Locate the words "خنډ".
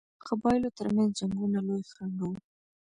1.93-2.17